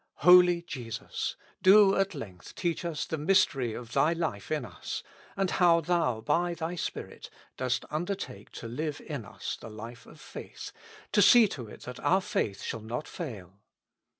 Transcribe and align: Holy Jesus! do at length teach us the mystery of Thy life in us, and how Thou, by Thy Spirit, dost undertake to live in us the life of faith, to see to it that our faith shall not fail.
Holy 0.25 0.63
Jesus! 0.63 1.35
do 1.61 1.95
at 1.95 2.15
length 2.15 2.55
teach 2.55 2.83
us 2.83 3.05
the 3.05 3.19
mystery 3.19 3.75
of 3.75 3.91
Thy 3.93 4.13
life 4.13 4.49
in 4.49 4.65
us, 4.65 5.03
and 5.37 5.51
how 5.51 5.79
Thou, 5.79 6.21
by 6.21 6.55
Thy 6.55 6.73
Spirit, 6.73 7.29
dost 7.55 7.85
undertake 7.91 8.49
to 8.53 8.67
live 8.67 8.99
in 9.05 9.25
us 9.25 9.59
the 9.61 9.69
life 9.69 10.07
of 10.07 10.19
faith, 10.19 10.71
to 11.11 11.21
see 11.21 11.47
to 11.49 11.67
it 11.67 11.81
that 11.81 11.99
our 11.99 12.19
faith 12.21 12.63
shall 12.63 12.81
not 12.81 13.07
fail. 13.07 13.59